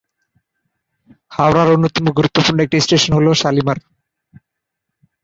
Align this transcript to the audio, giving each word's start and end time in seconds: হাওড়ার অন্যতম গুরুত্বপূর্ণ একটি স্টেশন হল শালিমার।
হাওড়ার 1.31 1.67
অন্যতম 1.75 2.05
গুরুত্বপূর্ণ 2.17 2.59
একটি 2.61 2.77
স্টেশন 2.85 3.11
হল 3.17 3.27
শালিমার। 3.41 3.77